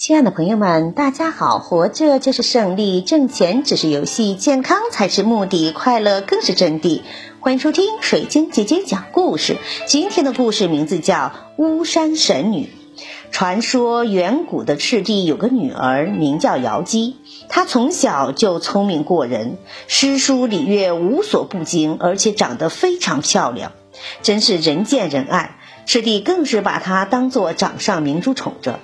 [0.00, 1.58] 亲爱的朋友们，大家好！
[1.58, 7.02] 活着就是胜利，挣钱只是游戏，健康才是目的，快乐更是真谛。
[7.38, 9.58] 欢迎收听水晶姐姐讲故事。
[9.86, 11.16] 今天的故事名字叫
[11.58, 12.70] 《巫山神女》。
[13.30, 17.16] 传说远古的赤帝有个女儿，名叫瑶姬。
[17.50, 23.72] 她从小就聪明过人，诗书礼乐无所不精，而且长得非常漂亮，
[24.22, 25.58] 真是人见人爱。
[25.84, 28.80] 赤帝更是把她当做掌上明珠宠着。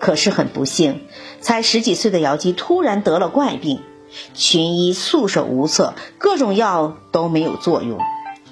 [0.00, 1.06] 可是很不幸，
[1.40, 3.80] 才十几岁的瑶姬突然得了怪病，
[4.34, 8.00] 群医束手无策，各种药都没有作用。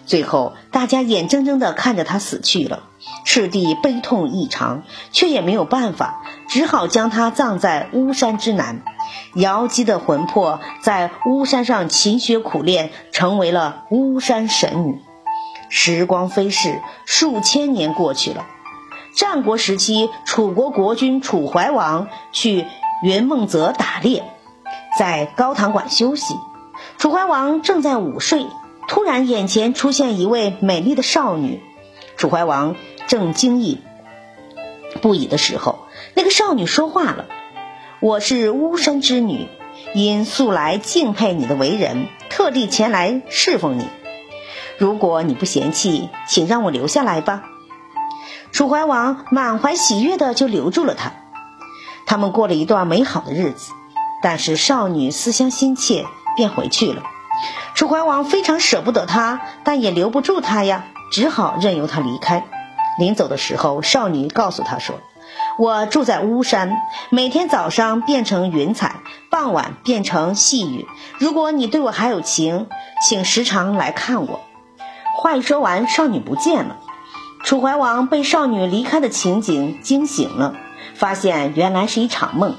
[0.06, 2.84] 最后，大家眼睁睁地看着她死去了，
[3.24, 8.82] 赤帝悲痛异常，却也没有办法，只好将她葬在巫山之南。
[9.34, 15.01] 瑶姬的魂魄在巫山上勤学苦练，成为了巫山神女。
[15.68, 18.46] 时光飞逝，数千年过去了。
[19.18, 22.66] 战国时期，楚国国君楚怀王去
[23.02, 24.22] 云梦泽打猎，
[24.96, 26.37] 在高堂馆休息。
[26.98, 28.46] 楚怀王正在午睡，
[28.87, 31.60] 突然眼前出现一位美丽的少女。
[32.16, 32.76] 楚怀王
[33.09, 33.80] 正惊异
[35.02, 35.80] 不已的时候，
[36.15, 37.24] 那个少女说话了
[37.98, 39.48] ：“我是巫山之女，
[39.95, 43.88] 因素来敬佩你的为人，特地前来侍奉你。
[44.78, 47.43] 如果你不嫌弃，请让我留下来吧。”
[48.52, 51.13] 楚怀王满怀喜悦的就留住了她，
[52.07, 53.73] 他们过了一段美好的日子。
[54.21, 56.05] 但是少女思乡心切，
[56.37, 57.02] 便回去了。
[57.74, 62.45] 楚怀王非常舍不得她，但也留不住她呀，只好任由她离开。
[62.99, 64.97] 临走的时候，少女告诉他说
[65.56, 66.77] ：“我住在巫山，
[67.10, 68.97] 每天早上变成云彩，
[69.31, 70.84] 傍晚变成细雨。
[71.19, 72.66] 如果你对我还有情，
[73.00, 74.41] 请时常来看我。”
[75.16, 76.77] 话一说完，少女不见了。
[77.49, 80.54] 楚怀王被少女离开的情景惊醒了，
[80.94, 82.55] 发现原来是一场梦，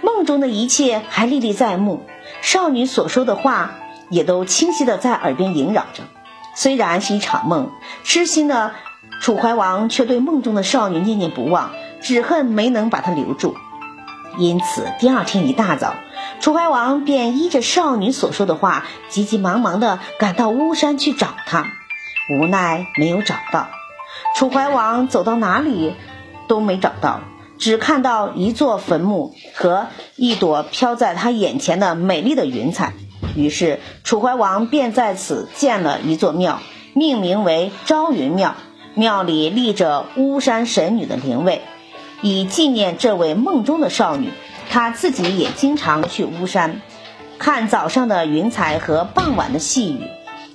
[0.00, 2.06] 梦中的一切还历历在目，
[2.40, 3.72] 少女所说的话
[4.10, 6.04] 也都清晰的在耳边萦绕着。
[6.54, 7.72] 虽然是一场梦，
[8.04, 8.70] 痴心的
[9.20, 13.56] 楚怀王却对梦中的少女念念不忘，只恨没能把她留住。
[14.38, 15.94] 因此，第二天一大早，
[16.38, 21.66] 楚怀王便依着少女所说的话，急急忙忙的赶到巫山去找她，
[22.38, 23.68] 无奈没有找到。
[24.36, 25.94] 楚怀王走到哪里
[26.48, 27.20] 都没找到，
[27.58, 29.86] 只看到一座坟墓和
[30.16, 32.92] 一朵飘在他眼前的美丽的云彩。
[33.36, 36.60] 于是楚怀王便在此建了一座庙，
[36.92, 38.54] 命名为朝云庙。
[38.94, 41.62] 庙里立着巫山神女的灵位，
[42.20, 44.30] 以纪念这位梦中的少女。
[44.68, 46.82] 他自己也经常去巫山，
[47.38, 50.08] 看早上的云彩和傍晚的细雨。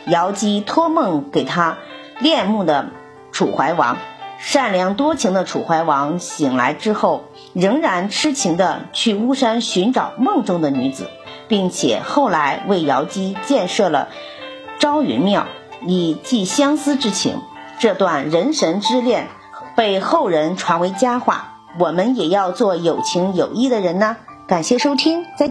[0.06, 1.78] 瑶姬托梦给他
[2.20, 2.90] 恋慕的。
[3.38, 4.00] 楚怀王
[4.40, 11.08] 善良多情的楚怀王醒来之后，仍然痴情的去巫山寻找梦中的女子，
[11.48, 14.08] 并且后来为瑶姬建设了
[14.80, 15.46] 朝云庙，
[15.86, 17.40] 以寄相思之情。
[17.78, 19.28] 这段人神之恋
[19.76, 21.60] 被后人传为佳话。
[21.80, 24.18] 我们也要做有情有义的人呢。
[24.48, 25.46] 感谢收听，再。